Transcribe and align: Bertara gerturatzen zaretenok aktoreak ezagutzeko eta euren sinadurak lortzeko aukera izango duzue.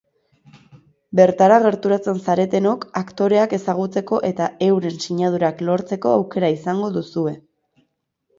Bertara 1.17 1.59
gerturatzen 1.65 2.17
zaretenok 2.27 2.87
aktoreak 3.01 3.53
ezagutzeko 3.59 4.19
eta 4.31 4.49
euren 4.69 4.97
sinadurak 5.05 5.63
lortzeko 5.69 6.17
aukera 6.17 6.51
izango 6.57 6.91
duzue. 6.99 7.37